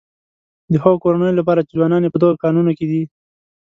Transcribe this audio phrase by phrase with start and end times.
[0.71, 3.01] د هغه کورنيو لپاره چې ځوانان يې په دغه کانونو کې.